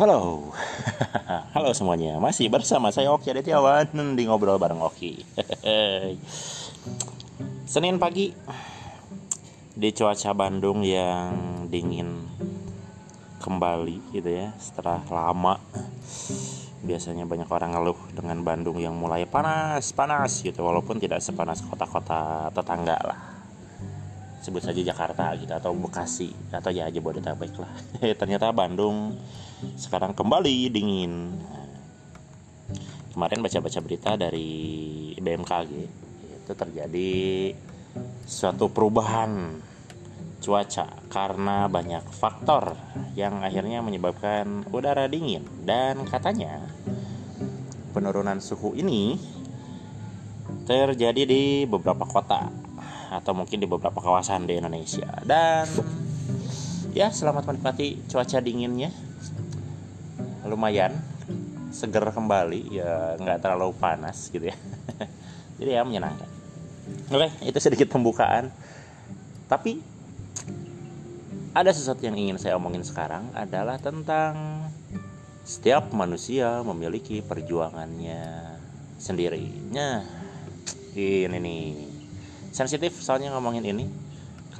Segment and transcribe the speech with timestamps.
[0.00, 0.48] Halo,
[1.52, 2.16] halo semuanya.
[2.16, 5.20] Masih bersama saya Oki Adityawan di ngobrol bareng Oki.
[7.68, 8.32] Senin pagi
[9.76, 11.36] di cuaca Bandung yang
[11.68, 12.24] dingin
[13.44, 15.60] kembali gitu ya setelah lama.
[16.80, 22.48] Biasanya banyak orang ngeluh dengan Bandung yang mulai panas, panas gitu walaupun tidak sepanas kota-kota
[22.56, 23.39] tetangga lah
[24.40, 27.72] sebut saja Jakarta gitu atau Bekasi atau ya Jabodetabek lah.
[28.20, 29.14] Ternyata Bandung
[29.76, 31.36] sekarang kembali dingin.
[33.12, 35.72] Kemarin baca-baca berita dari BMKG
[36.40, 37.12] itu terjadi
[38.24, 39.60] suatu perubahan
[40.40, 42.78] cuaca karena banyak faktor
[43.12, 45.44] yang akhirnya menyebabkan udara dingin.
[45.60, 46.64] Dan katanya
[47.92, 49.20] penurunan suhu ini
[50.64, 52.69] terjadi di beberapa kota
[53.10, 55.10] atau mungkin di beberapa kawasan di Indonesia.
[55.26, 55.66] Dan
[56.94, 58.94] ya selamat menikmati cuaca dinginnya.
[60.46, 60.94] Lumayan
[61.74, 64.56] seger kembali ya nggak terlalu panas gitu ya.
[65.58, 66.30] Jadi ya menyenangkan.
[67.10, 68.54] Oke itu sedikit pembukaan.
[69.50, 69.82] Tapi
[71.50, 74.62] ada sesuatu yang ingin saya omongin sekarang adalah tentang
[75.42, 78.54] setiap manusia memiliki perjuangannya
[79.02, 80.06] sendirinya
[80.94, 81.89] ini nih
[82.50, 83.86] sensitif soalnya ngomongin ini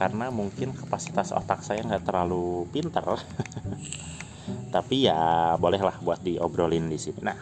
[0.00, 3.04] karena mungkin kapasitas otak saya nggak terlalu pinter.
[4.74, 7.20] Tapi ya bolehlah buat diobrolin di sini.
[7.20, 7.36] Nah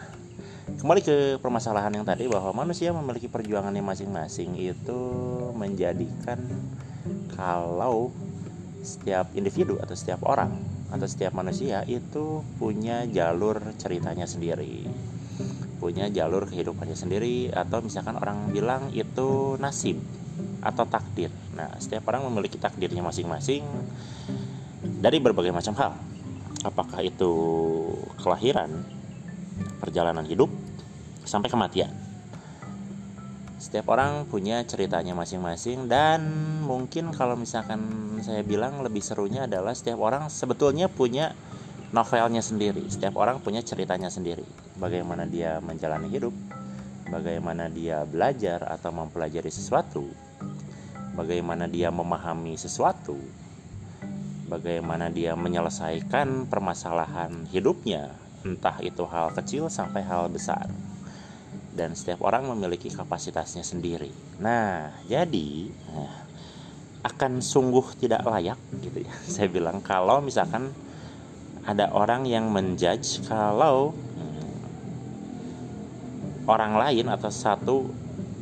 [0.69, 5.01] kembali ke permasalahan yang tadi bahwa manusia memiliki perjuangannya masing-masing itu
[5.57, 6.37] menjadikan
[7.33, 8.13] kalau
[8.85, 10.55] setiap individu atau setiap orang
[10.89, 14.87] atau setiap manusia itu punya jalur ceritanya sendiri
[15.79, 19.95] punya jalur kehidupannya sendiri atau misalkan orang bilang itu nasib
[20.59, 21.31] atau takdir.
[21.55, 23.63] Nah, setiap orang memiliki takdirnya masing-masing
[24.99, 25.91] dari berbagai macam hal.
[26.63, 27.31] Apakah itu
[28.19, 28.83] kelahiran,
[29.79, 30.51] perjalanan hidup,
[31.23, 31.91] sampai kematian.
[33.59, 36.23] Setiap orang punya ceritanya masing-masing dan
[36.63, 37.83] mungkin kalau misalkan
[38.23, 41.35] saya bilang lebih serunya adalah setiap orang sebetulnya punya
[41.91, 42.87] novelnya sendiri.
[42.87, 44.47] Setiap orang punya ceritanya sendiri.
[44.79, 46.31] Bagaimana dia menjalani hidup,
[47.11, 50.07] bagaimana dia belajar atau mempelajari sesuatu,
[51.19, 53.19] bagaimana dia memahami sesuatu,
[54.47, 58.15] bagaimana dia menyelesaikan permasalahan hidupnya,
[58.47, 60.71] entah itu hal kecil sampai hal besar.
[61.75, 64.11] Dan setiap orang memiliki kapasitasnya sendiri.
[64.39, 66.15] Nah, jadi nah,
[67.03, 69.13] akan sungguh tidak layak gitu ya.
[69.35, 70.71] Saya bilang kalau misalkan
[71.67, 73.91] ada orang yang menjudge kalau
[76.49, 77.77] orang lain atau satu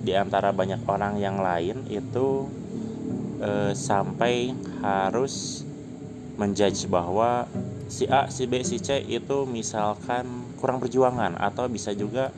[0.07, 2.47] di antara banyak orang yang lain itu
[3.37, 5.65] e, sampai harus
[6.37, 7.49] menjudge bahwa
[7.89, 12.29] si A, si B, si C itu misalkan kurang perjuangan atau bisa juga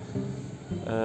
[0.88, 0.98] e,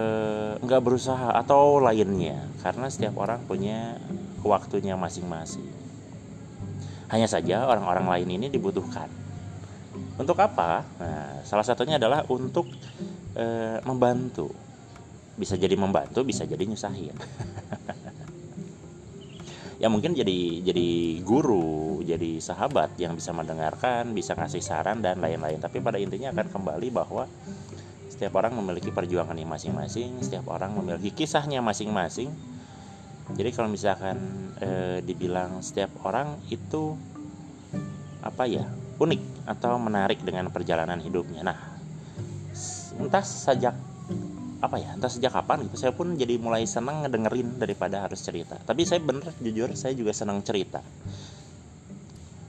[0.63, 3.99] nggak berusaha atau lainnya karena setiap orang punya
[4.47, 5.67] waktunya masing-masing.
[7.11, 9.07] Hanya saja orang-orang lain ini dibutuhkan.
[10.19, 10.83] Untuk apa?
[10.99, 12.67] Nah, salah satunya adalah untuk
[13.35, 13.47] e,
[13.83, 14.65] membantu
[15.35, 17.11] bisa jadi membantu bisa jadi nyusahin
[19.79, 25.59] ya mungkin jadi jadi guru jadi sahabat yang bisa mendengarkan bisa ngasih saran dan lain-lain.
[25.59, 27.27] Tapi pada intinya akan kembali bahwa
[28.11, 32.31] setiap orang memiliki perjuangan yang masing-masing setiap orang memiliki kisahnya masing-masing.
[33.25, 34.21] Jadi kalau misalkan
[34.61, 36.95] e, dibilang setiap orang itu
[38.21, 38.69] apa ya
[39.01, 41.43] unik atau menarik dengan perjalanan hidupnya.
[41.43, 41.59] Nah
[43.01, 43.75] entah sejak
[44.65, 48.57] apa ya entah sejak kapan gitu saya pun jadi mulai senang ngedengerin daripada harus cerita.
[48.57, 50.81] Tapi saya bener jujur saya juga senang cerita.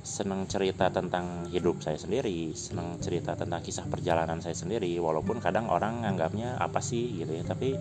[0.06, 5.68] Senang cerita tentang hidup saya sendiri senang cerita tentang kisah perjalanan saya sendiri walaupun kadang
[5.68, 7.76] orang nganggapnya apa sih gitu ya tapi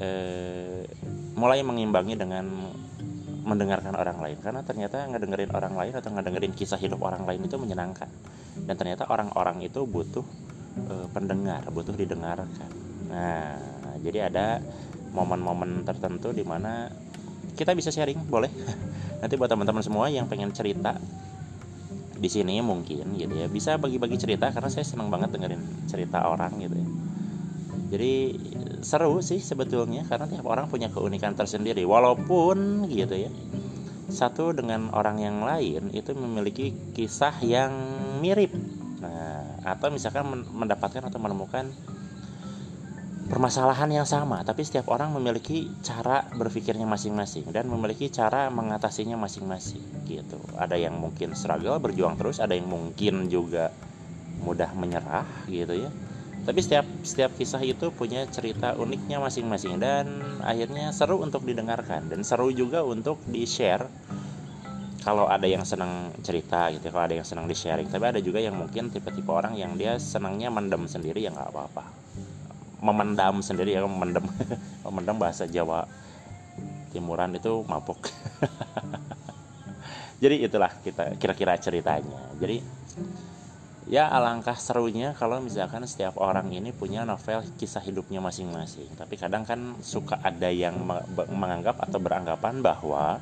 [0.00, 0.88] eh,
[1.36, 2.46] mulai mengimbangi dengan
[3.44, 4.38] mendengarkan orang lain.
[4.40, 8.08] Karena ternyata ngedengerin orang lain atau ngedengerin kisah hidup orang lain itu menyenangkan.
[8.64, 10.24] Dan ternyata orang-orang itu butuh
[10.76, 12.81] e, pendengar butuh didengarkan
[13.12, 13.60] Nah,
[14.00, 14.58] jadi ada
[15.12, 16.88] momen-momen tertentu di mana
[17.52, 18.48] kita bisa sharing, boleh.
[19.20, 20.96] Nanti buat teman-teman semua yang pengen cerita
[22.22, 26.54] di sini mungkin gitu ya, bisa bagi-bagi cerita karena saya senang banget dengerin cerita orang
[26.62, 26.88] gitu ya.
[27.92, 28.12] Jadi
[28.80, 33.30] seru sih sebetulnya karena tiap orang punya keunikan tersendiri walaupun gitu ya.
[34.08, 37.72] Satu dengan orang yang lain itu memiliki kisah yang
[38.22, 38.54] mirip.
[39.02, 41.68] Nah, atau misalkan mendapatkan atau menemukan
[43.32, 50.04] permasalahan yang sama, tapi setiap orang memiliki cara berpikirnya masing-masing dan memiliki cara mengatasinya masing-masing
[50.04, 50.36] gitu.
[50.60, 53.72] Ada yang mungkin struggle berjuang terus, ada yang mungkin juga
[54.44, 55.88] mudah menyerah gitu ya.
[56.44, 62.20] Tapi setiap setiap kisah itu punya cerita uniknya masing-masing dan akhirnya seru untuk didengarkan dan
[62.28, 63.88] seru juga untuk di share
[65.08, 68.42] kalau ada yang senang cerita gitu kalau ada yang senang di sharing tapi ada juga
[68.42, 71.84] yang mungkin tipe-tipe orang yang dia senangnya mendem sendiri ya nggak apa-apa
[72.82, 74.26] memendam sendiri ya memendam.
[74.84, 75.86] Memendam bahasa Jawa
[76.92, 78.04] timuran itu mabuk
[80.22, 82.30] jadi itulah kita kira-kira ceritanya.
[82.38, 82.62] Jadi
[83.90, 88.86] ya alangkah serunya kalau misalkan setiap orang ini punya novel kisah hidupnya masing-masing.
[88.94, 90.78] Tapi kadang kan suka ada yang
[91.26, 93.18] menganggap atau beranggapan bahwa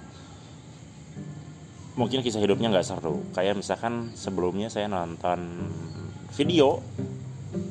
[1.96, 3.24] mungkin kisah hidupnya nggak seru.
[3.32, 5.72] Kayak misalkan sebelumnya saya nonton
[6.36, 6.84] video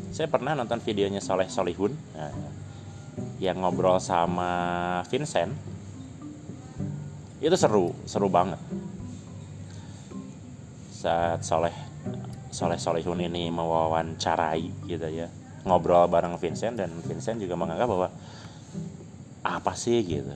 [0.09, 2.33] saya pernah nonton videonya Soleh Solihun nah,
[3.39, 4.51] yang ngobrol sama
[5.07, 5.55] Vincent.
[7.39, 8.59] Itu seru seru banget.
[10.91, 11.71] Saat Soleh
[12.51, 15.31] Soleh Solihun ini mewawancarai gitu ya
[15.63, 18.09] ngobrol bareng Vincent dan Vincent juga menganggap bahwa
[19.43, 20.35] apa sih gitu?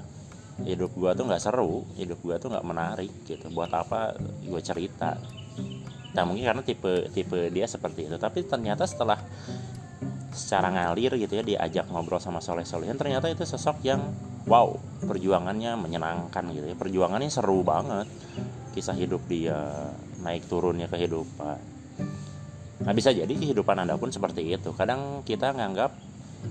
[0.63, 3.49] Hidup gua tuh nggak seru hidup gua tuh nggak menarik gitu.
[3.51, 4.15] Buat apa
[4.47, 5.17] gua cerita?
[6.13, 8.15] Nah mungkin karena tipe tipe dia seperti itu.
[8.15, 9.19] Tapi ternyata setelah
[10.33, 14.01] secara ngalir gitu ya diajak ngobrol sama Soleh Solihin ternyata itu sosok yang
[14.49, 14.73] wow
[15.05, 18.09] perjuangannya menyenangkan gitu ya perjuangannya seru banget
[18.73, 19.87] kisah hidup dia
[20.25, 21.73] naik turunnya kehidupan
[22.83, 24.75] Nah bisa jadi kehidupan anda pun seperti itu.
[24.75, 25.95] Kadang kita nganggap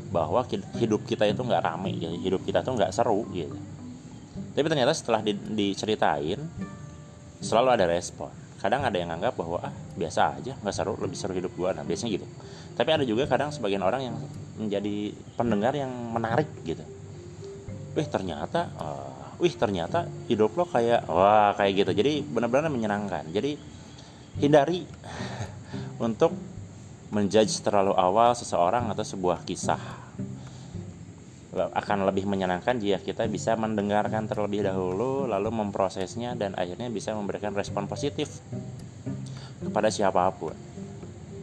[0.08, 0.40] bahwa
[0.80, 2.16] hidup kita itu nggak rame, gitu.
[2.16, 3.56] hidup kita tuh nggak seru gitu.
[4.56, 6.40] Tapi ternyata setelah di, diceritain
[7.44, 8.32] selalu ada respon.
[8.62, 11.74] Kadang ada yang nganggap bahwa ah biasa aja nggak seru, lebih seru hidup gua.
[11.74, 12.26] Nah biasanya gitu.
[12.78, 14.16] Tapi ada juga kadang sebagian orang yang
[14.54, 16.86] menjadi pendengar yang menarik gitu.
[17.98, 21.90] Wih ternyata, uh, wih ternyata hidup lo kayak wah kayak gitu.
[21.90, 23.26] Jadi benar-benar menyenangkan.
[23.34, 23.58] Jadi
[24.38, 24.86] hindari
[26.06, 26.30] untuk
[27.12, 30.01] menjudge terlalu awal seseorang atau sebuah kisah
[31.52, 37.52] akan lebih menyenangkan jika kita bisa mendengarkan terlebih dahulu lalu memprosesnya dan akhirnya bisa memberikan
[37.52, 38.40] respon positif
[39.60, 40.56] kepada siapa pun.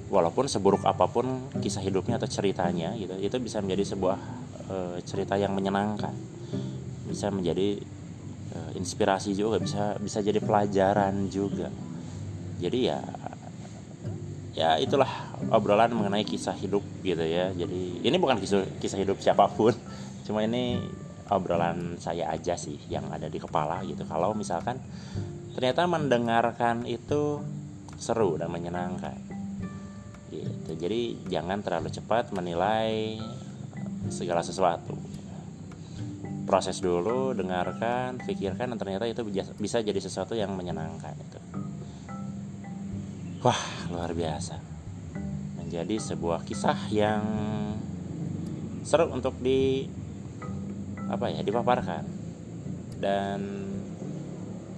[0.09, 4.17] Walaupun seburuk apa pun kisah hidupnya atau ceritanya gitu itu bisa menjadi sebuah
[4.65, 4.75] e,
[5.05, 6.17] cerita yang menyenangkan.
[7.05, 7.77] Bisa menjadi
[8.49, 11.69] e, inspirasi juga bisa bisa jadi pelajaran juga.
[12.57, 12.97] Jadi ya
[14.57, 17.55] ya itulah obrolan mengenai kisah hidup gitu ya.
[17.55, 19.71] Jadi ini bukan kisah kisah hidup siapa pun.
[20.27, 20.83] Cuma ini
[21.31, 24.03] obrolan saya aja sih yang ada di kepala gitu.
[24.03, 24.77] Kalau misalkan
[25.55, 27.39] ternyata mendengarkan itu
[27.99, 29.15] seru dan menyenangkan
[30.31, 30.71] gitu.
[30.77, 33.17] Jadi jangan terlalu cepat menilai
[34.11, 34.95] segala sesuatu.
[36.49, 39.21] Proses dulu dengarkan pikirkan dan ternyata itu
[39.57, 41.39] bisa jadi sesuatu yang menyenangkan itu.
[43.45, 43.61] Wah,
[43.93, 44.68] luar biasa.
[45.69, 47.21] Menjadi sebuah kisah yang
[48.81, 49.85] seru untuk di
[51.05, 52.09] apa ya, dipaparkan.
[52.97, 53.69] Dan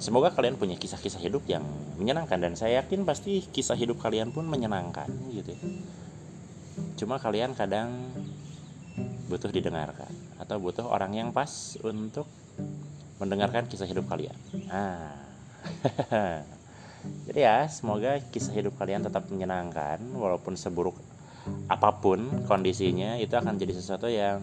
[0.03, 1.63] semoga kalian punya kisah-kisah hidup yang
[1.95, 5.55] menyenangkan dan saya yakin pasti kisah hidup kalian pun menyenangkan gitu.
[5.55, 5.63] Ya.
[6.99, 8.11] Cuma kalian kadang
[9.31, 10.11] butuh didengarkan
[10.43, 12.27] atau butuh orang yang pas untuk
[13.15, 14.35] mendengarkan kisah hidup kalian.
[14.67, 15.15] Ah.
[17.01, 20.97] Jadi ya, semoga kisah hidup kalian tetap menyenangkan walaupun seburuk
[21.65, 24.41] apa pun kondisinya itu akan jadi sesuatu yang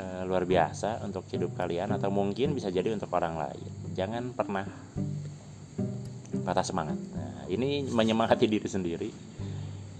[0.00, 3.72] uh, luar biasa untuk hidup kalian atau mungkin bisa jadi untuk orang lain.
[3.92, 4.64] Jangan pernah
[6.40, 6.96] patah semangat.
[6.96, 9.10] Nah, ini menyemangati diri sendiri.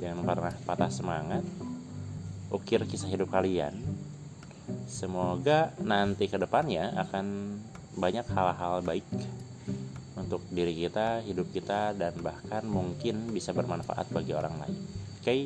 [0.01, 1.45] Jangan pernah patah semangat.
[2.51, 3.77] Ukir kisah hidup kalian.
[4.89, 7.59] Semoga nanti ke depannya akan
[7.99, 9.07] banyak hal-hal baik
[10.31, 14.79] untuk diri kita, hidup kita, dan bahkan mungkin bisa bermanfaat bagi orang lain.
[15.19, 15.41] Oke, okay?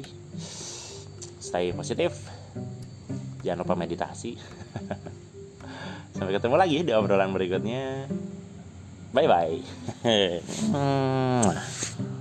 [1.40, 2.28] stay positif,
[3.40, 4.36] jangan lupa meditasi.
[6.20, 8.12] Sampai ketemu lagi di obrolan berikutnya.
[9.16, 9.56] Bye bye.